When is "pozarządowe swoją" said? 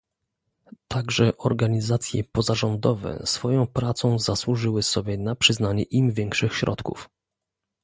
2.23-3.67